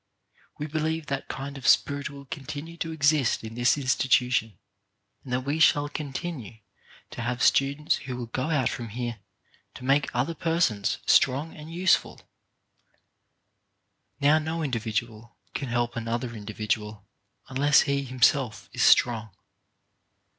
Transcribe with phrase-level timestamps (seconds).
[0.57, 4.57] We believe that kind of spirit will con tinue to exist in this institution,
[5.23, 6.57] and that we shall continue
[7.11, 9.19] to have students who will go out from here
[9.75, 12.15] to make other persons strong and useful.
[12.89, 12.99] HELPING
[14.17, 17.05] OTHERS 13 Now no individual can help another individual
[17.49, 19.29] unless he himself is strong.